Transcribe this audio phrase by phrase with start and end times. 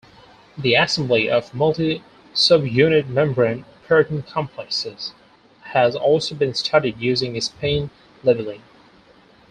[0.57, 5.13] The assembly of multi-subunit membrane protein complexes
[5.65, 7.91] has also been studied using spin
[8.23, 8.63] labeling.